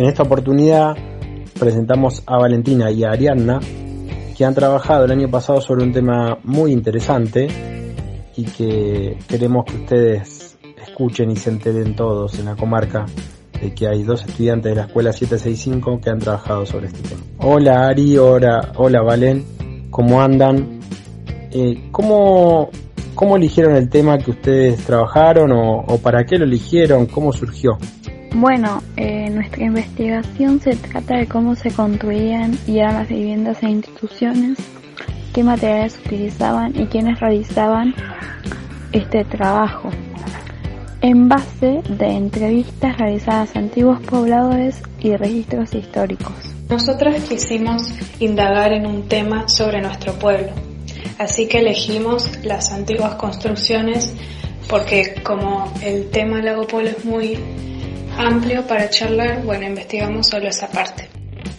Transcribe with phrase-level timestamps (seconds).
[0.00, 0.96] En esta oportunidad
[1.58, 3.60] presentamos a Valentina y a Ariadna,
[4.34, 7.48] que han trabajado el año pasado sobre un tema muy interesante
[8.34, 13.04] y que queremos que ustedes escuchen y se enteren todos en la comarca
[13.60, 17.20] de que hay dos estudiantes de la escuela 765 que han trabajado sobre este tema.
[17.36, 19.44] Hola Ari, hola, hola Valen,
[19.90, 20.80] ¿cómo andan?
[21.50, 22.70] Eh, ¿cómo,
[23.14, 27.04] ¿Cómo eligieron el tema que ustedes trabajaron o, o para qué lo eligieron?
[27.04, 27.76] ¿Cómo surgió?
[28.34, 33.68] Bueno, eh, nuestra investigación se trata de cómo se construían y eran las viviendas e
[33.68, 34.56] instituciones,
[35.34, 37.92] qué materiales utilizaban y quiénes realizaban
[38.92, 39.90] este trabajo,
[41.02, 46.32] en base de entrevistas realizadas a antiguos pobladores y registros históricos.
[46.68, 50.52] Nosotros quisimos indagar en un tema sobre nuestro pueblo,
[51.18, 54.14] así que elegimos las antiguas construcciones
[54.68, 57.36] porque como el tema Lago Pueblo es muy
[58.20, 61.08] amplio para charlar, bueno, investigamos solo esa parte.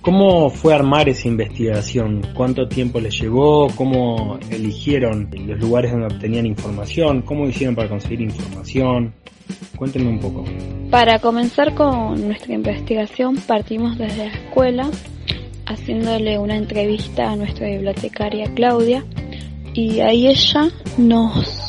[0.00, 2.22] ¿Cómo fue armar esa investigación?
[2.34, 3.66] ¿Cuánto tiempo les llevó?
[3.74, 7.22] ¿Cómo eligieron los lugares donde obtenían información?
[7.22, 9.12] ¿Cómo hicieron para conseguir información?
[9.76, 10.44] Cuéntenme un poco.
[10.90, 14.90] Para comenzar con nuestra investigación partimos desde la escuela
[15.66, 19.04] haciéndole una entrevista a nuestra bibliotecaria Claudia
[19.74, 21.65] y ahí ella nos,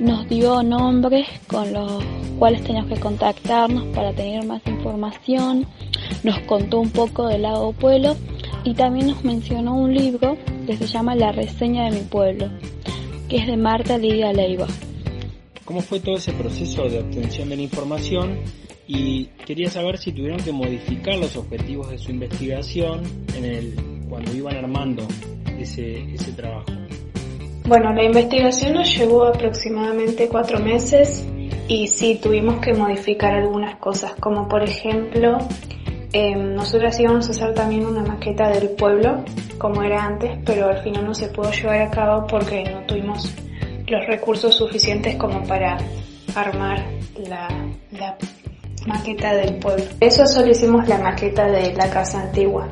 [0.00, 2.02] nos dio nombres con los
[2.38, 5.66] cuales teníamos que contactarnos para tener más información,
[6.24, 8.16] nos contó un poco del lago Pueblo
[8.64, 12.48] y también nos mencionó un libro que se llama La reseña de mi pueblo,
[13.28, 14.66] que es de Marta Lidia Leiva.
[15.66, 18.38] ¿Cómo fue todo ese proceso de obtención de la información?
[18.88, 23.02] Y quería saber si tuvieron que modificar los objetivos de su investigación
[23.36, 23.74] en el,
[24.08, 25.06] cuando iban armando
[25.58, 26.66] ese trabajo.
[27.64, 31.26] Bueno, la investigación nos llevó aproximadamente cuatro meses
[31.68, 35.38] y sí tuvimos que modificar algunas cosas, como por ejemplo,
[36.12, 39.24] eh, nosotros íbamos a hacer también una maqueta del pueblo,
[39.58, 43.32] como era antes, pero al final no se pudo llevar a cabo porque no tuvimos
[43.86, 45.78] los recursos suficientes como para
[46.34, 46.84] armar
[47.28, 47.48] la
[48.86, 49.84] maqueta del pueblo.
[50.00, 52.68] Eso solo hicimos la maqueta de la casa antigua.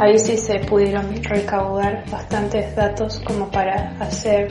[0.00, 4.48] Ahí sí se pudieron recaudar bastantes datos como para hacer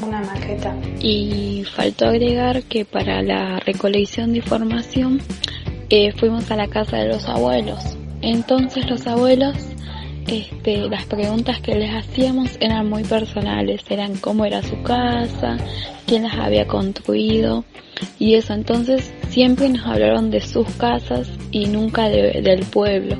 [0.00, 0.74] una maqueta.
[1.00, 5.20] Y faltó agregar que para la recolección de información
[5.90, 7.98] eh, fuimos a la casa de los abuelos.
[8.22, 9.54] Entonces los abuelos,
[10.28, 15.58] este, las preguntas que les hacíamos eran muy personales, eran cómo era su casa,
[16.06, 17.66] quién las había construido
[18.18, 18.54] y eso.
[18.54, 23.18] Entonces siempre nos hablaron de sus casas y nunca de, del pueblo.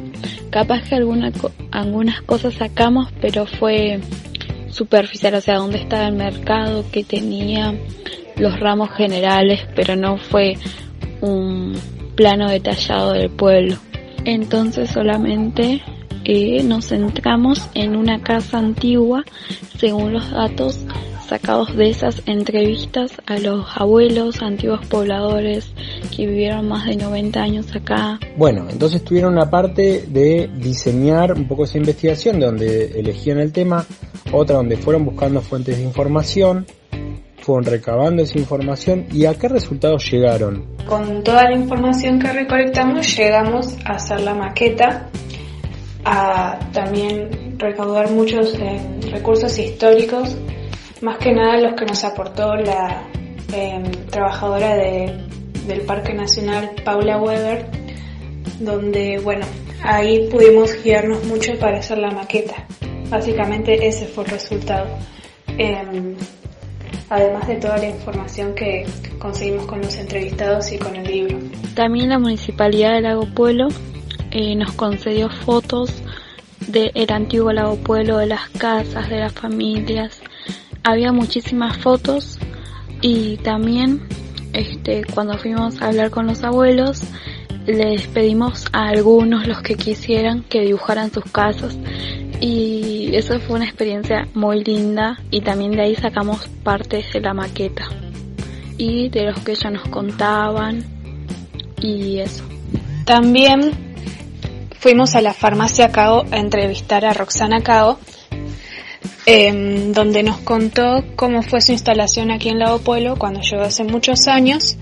[0.54, 1.32] Capaz que alguna,
[1.72, 3.98] algunas cosas sacamos, pero fue
[4.68, 7.74] superficial, o sea, dónde estaba el mercado, que tenía
[8.36, 10.56] los ramos generales, pero no fue
[11.20, 11.74] un
[12.14, 13.78] plano detallado del pueblo.
[14.24, 15.82] Entonces solamente
[16.22, 19.24] eh, nos centramos en una casa antigua
[19.76, 20.78] según los datos
[21.24, 25.72] sacados de esas entrevistas a los abuelos, antiguos pobladores
[26.14, 28.18] que vivieron más de 90 años acá.
[28.36, 33.52] Bueno, entonces tuvieron una parte de diseñar un poco esa investigación, de donde elegían el
[33.52, 33.84] tema,
[34.32, 36.66] otra donde fueron buscando fuentes de información,
[37.38, 40.64] fueron recabando esa información y a qué resultados llegaron.
[40.86, 45.08] Con toda la información que recolectamos llegamos a hacer la maqueta,
[46.04, 48.78] a también recaudar muchos eh,
[49.10, 50.36] recursos históricos
[51.04, 53.02] más que nada los que nos aportó la
[53.52, 57.66] em, trabajadora del Parque Nacional, Paula Weber,
[58.58, 59.44] donde, bueno,
[59.82, 62.66] ahí pudimos guiarnos mucho para hacer la maqueta.
[63.10, 64.86] Básicamente ese fue el resultado.
[65.58, 66.16] Em,
[67.10, 68.86] además de toda la información que
[69.18, 71.38] conseguimos con los entrevistados y con el libro.
[71.74, 73.68] También la Municipalidad de Lago Pueblo
[74.30, 75.92] eh, nos concedió fotos
[76.66, 80.22] del antiguo Lago Pueblo, de las casas, de las familias,
[80.84, 82.38] había muchísimas fotos
[83.00, 84.02] y también
[84.52, 87.02] este, cuando fuimos a hablar con los abuelos
[87.66, 91.76] les pedimos a algunos los que quisieran que dibujaran sus casas
[92.40, 97.34] y eso fue una experiencia muy linda y también de ahí sacamos partes de la
[97.34, 97.84] maqueta.
[98.76, 100.84] y de los que ellos nos contaban
[101.80, 102.44] y eso.
[103.04, 103.70] También
[104.80, 107.98] fuimos a la farmacia Cao a entrevistar a Roxana Cao,
[109.26, 113.84] em, donde nos contó cómo fue su instalación aquí en Lago Pueblo cuando llegó hace
[113.84, 114.76] muchos años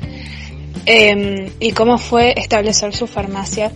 [0.87, 3.73] em, y cómo fue establecer su farmacia,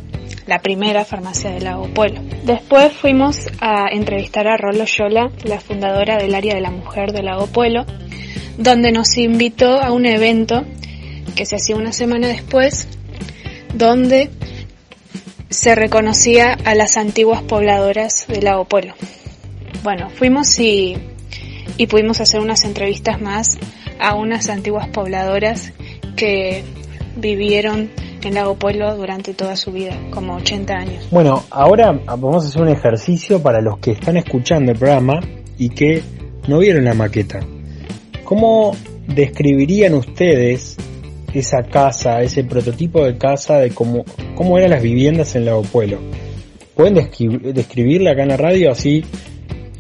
[0.47, 2.21] la primera farmacia de Lago Pueblo.
[2.45, 7.23] Después fuimos a entrevistar a Rolo Yola, la fundadora del área de la mujer de
[7.23, 7.85] Lago Pueblo,
[8.59, 10.65] donde nos invitó a un evento
[11.35, 12.89] que se hacía una semana después
[13.75, 14.31] donde
[15.51, 18.95] se reconocía a las antiguas pobladoras del lago Polo.
[19.83, 20.97] Bueno, fuimos y,
[21.77, 23.59] y pudimos hacer unas entrevistas más
[23.99, 25.73] a unas antiguas pobladoras
[26.17, 26.65] que
[27.17, 27.91] vivieron
[28.23, 31.09] en Lago Pueblo durante toda su vida, como 80 años.
[31.11, 35.21] Bueno, ahora vamos a hacer un ejercicio para los que están escuchando el programa
[35.57, 36.03] y que
[36.49, 37.41] no vieron la maqueta.
[38.25, 38.73] ¿Cómo
[39.07, 40.77] describirían ustedes
[41.39, 44.05] esa casa, ese prototipo de casa de cómo,
[44.35, 45.99] cómo eran las viviendas en Lago Pueblo.
[46.75, 48.71] ¿Pueden describirla acá en la radio?
[48.71, 49.05] Así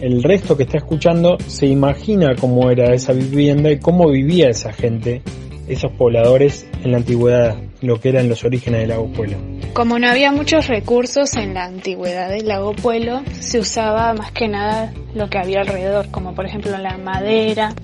[0.00, 4.72] el resto que está escuchando se imagina cómo era esa vivienda y cómo vivía esa
[4.72, 5.22] gente,
[5.68, 9.38] esos pobladores en la antigüedad, lo que eran los orígenes del Lago Pueblo.
[9.72, 14.48] Como no había muchos recursos en la antigüedad del Lago Pueblo, se usaba más que
[14.48, 17.74] nada lo que había alrededor, como por ejemplo la madera,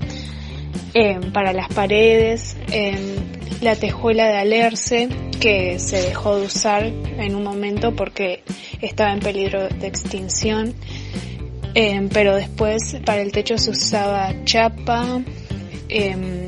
[0.95, 3.17] eh, para las paredes, eh,
[3.63, 5.09] la tejuela de alerce
[5.41, 8.43] que se dejó de usar en un momento porque
[8.81, 10.75] estaba en peligro de extinción,
[11.75, 15.21] em, pero después para el techo se usaba chapa
[15.89, 16.47] em,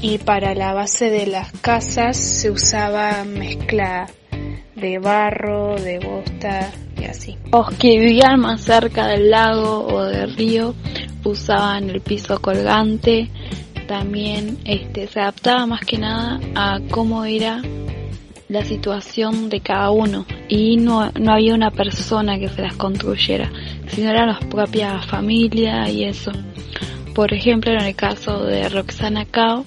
[0.00, 4.06] y para la base de las casas se usaba mezcla
[4.74, 7.36] de barro, de bosta y así.
[7.52, 10.74] Los que vivían más cerca del lago o del río
[11.24, 13.30] usaban el piso colgante
[13.90, 17.60] también este, se adaptaba más que nada a cómo era
[18.48, 23.50] la situación de cada uno y no, no había una persona que se las construyera,
[23.86, 26.32] sino eran las propias familias y eso.
[27.14, 29.64] Por ejemplo, en el caso de Roxana Cao,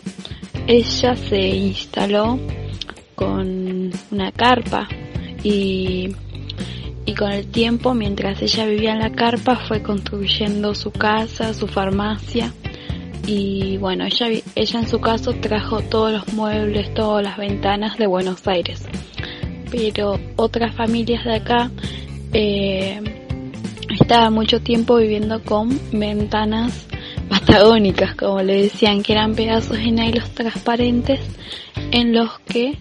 [0.67, 2.37] ella se instaló
[3.15, 4.89] con una carpa
[5.41, 6.13] y,
[7.05, 11.67] y con el tiempo, mientras ella vivía en la carpa, fue construyendo su casa, su
[11.67, 12.51] farmacia
[13.25, 18.05] y bueno, ella, ella en su caso trajo todos los muebles, todas las ventanas de
[18.05, 18.85] Buenos Aires.
[19.73, 21.71] Pero otras familias de acá
[22.31, 23.01] eh,
[23.99, 26.85] estaban mucho tiempo viviendo con ventanas
[27.27, 31.21] patagónicas, como le decían, que eran pedazos de nylon transparentes
[31.91, 32.77] en los que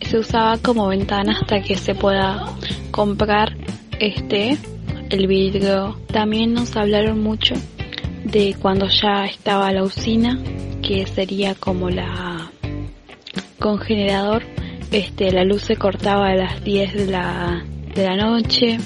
[0.00, 2.46] se usaba como ventana hasta que se pueda
[2.90, 3.54] comprar
[4.00, 4.56] este
[5.10, 5.98] el vidrio.
[6.06, 7.56] También nos hablaron mucho
[8.24, 10.38] de cuando ya estaba la usina,
[10.80, 12.50] que sería como la
[13.58, 14.42] con generador,
[14.92, 18.78] este, la luz se cortaba a las 10 de la, de la noche.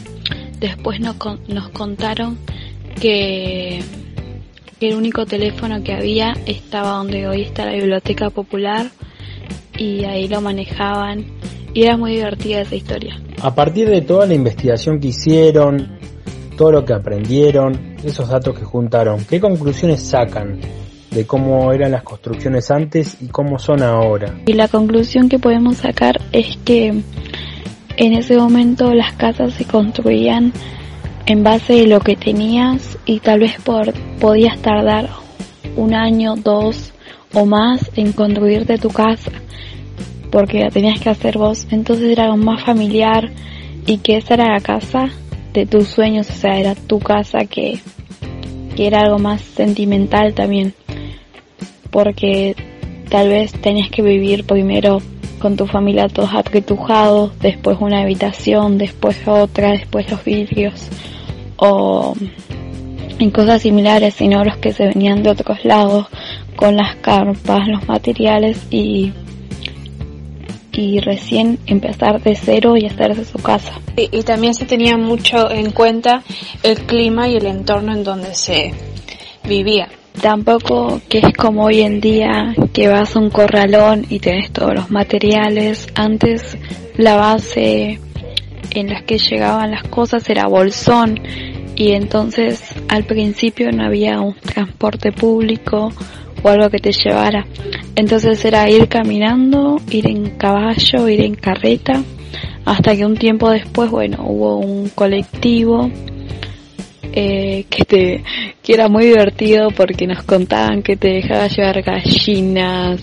[0.60, 1.16] Después nos,
[1.48, 2.38] nos contaron
[3.00, 3.80] que,
[4.80, 8.90] el único teléfono que había estaba donde hoy está la biblioteca popular
[9.78, 11.24] y ahí lo manejaban
[11.72, 13.18] y era muy divertida esa historia.
[13.40, 15.98] A partir de toda la investigación que hicieron,
[16.58, 20.60] todo lo que aprendieron, esos datos que juntaron, ¿qué conclusiones sacan
[21.16, 24.34] de cómo eran las construcciones antes y cómo son ahora?
[24.46, 26.88] Y la conclusión que podemos sacar es que
[27.96, 30.52] en ese momento las casas se construían
[31.24, 35.08] en base de lo que tenías y tal vez por, podías tardar
[35.76, 36.92] un año, dos
[37.32, 39.32] o más en construirte tu casa
[40.30, 43.30] porque la tenías que hacer vos, entonces era algo más familiar
[43.86, 45.08] y que esa era la casa
[45.54, 47.80] de tus sueños, o sea, era tu casa que,
[48.74, 50.74] que era algo más sentimental también,
[51.90, 52.54] porque
[53.08, 55.00] tal vez tenías que vivir primero
[55.38, 60.88] con tu familia todos apretujados, después una habitación, después otra, después los vidrios,
[61.56, 62.14] o
[63.18, 66.06] en cosas similares, sino los que se venían de otros lados,
[66.56, 69.12] con las carpas, los materiales y
[70.76, 73.72] y recién empezar de cero y hacerse su casa.
[73.96, 76.22] Y, también se tenía mucho en cuenta
[76.62, 78.74] el clima y el entorno en donde se
[79.44, 79.88] vivía.
[80.20, 84.74] Tampoco que es como hoy en día que vas a un corralón y tenés todos
[84.74, 85.86] los materiales.
[85.94, 86.56] Antes
[86.96, 88.00] la base
[88.70, 91.20] en la que llegaban las cosas era bolsón
[91.76, 95.92] y entonces al principio no había un transporte público
[96.42, 97.46] o algo que te llevara.
[97.94, 102.02] Entonces era ir caminando, ir en caballo, ir en carreta,
[102.64, 105.90] hasta que un tiempo después, bueno, hubo un colectivo
[107.16, 108.24] eh, que te
[108.62, 113.00] que era muy divertido porque nos contaban que te dejaba llevar gallinas,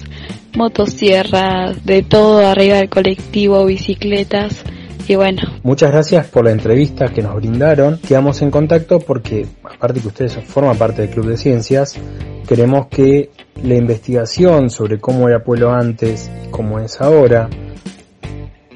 [0.55, 4.63] motosierras, de todo arriba del colectivo, bicicletas
[5.07, 5.41] y bueno.
[5.63, 7.99] Muchas gracias por la entrevista que nos brindaron.
[8.07, 11.97] Quedamos en contacto porque, aparte que ustedes forman parte del Club de Ciencias,
[12.47, 13.31] queremos que
[13.63, 17.49] la investigación sobre cómo era Pueblo antes y cómo es ahora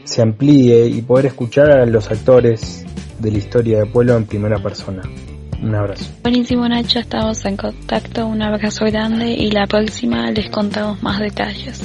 [0.08, 2.86] se amplíe y poder escuchar a los actores
[3.20, 5.02] de la historia de Pueblo en primera persona.
[5.62, 6.06] Un abrazo.
[6.22, 11.82] Buenísimo Nacho, estamos en contacto, un abrazo grande y la próxima les contamos más detalles.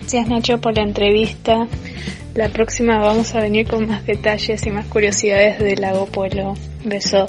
[0.00, 1.66] Gracias Nacho por la entrevista.
[2.34, 6.54] La próxima vamos a venir con más detalles y más curiosidades del lago Pueblo.
[6.84, 7.28] Beso.